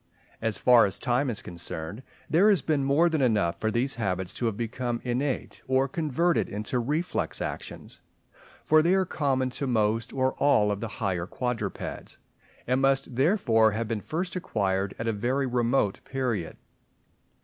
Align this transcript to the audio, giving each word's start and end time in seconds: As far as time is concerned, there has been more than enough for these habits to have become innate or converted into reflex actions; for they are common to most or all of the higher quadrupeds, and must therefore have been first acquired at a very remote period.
As 0.41 0.57
far 0.57 0.87
as 0.87 0.97
time 0.97 1.29
is 1.29 1.43
concerned, 1.43 2.01
there 2.27 2.49
has 2.49 2.63
been 2.63 2.83
more 2.83 3.07
than 3.07 3.21
enough 3.21 3.59
for 3.59 3.69
these 3.69 3.93
habits 4.01 4.33
to 4.33 4.47
have 4.47 4.57
become 4.57 4.99
innate 5.03 5.61
or 5.67 5.87
converted 5.87 6.49
into 6.49 6.79
reflex 6.79 7.39
actions; 7.39 8.01
for 8.63 8.81
they 8.81 8.95
are 8.95 9.05
common 9.05 9.51
to 9.51 9.67
most 9.67 10.11
or 10.11 10.33
all 10.37 10.71
of 10.71 10.79
the 10.79 10.87
higher 11.03 11.27
quadrupeds, 11.27 12.17
and 12.65 12.81
must 12.81 13.15
therefore 13.15 13.73
have 13.73 13.87
been 13.87 14.01
first 14.01 14.35
acquired 14.35 14.95
at 14.97 15.07
a 15.07 15.13
very 15.13 15.45
remote 15.45 15.99
period. 16.03 16.57